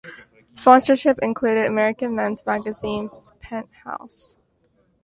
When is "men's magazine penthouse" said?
2.15-4.35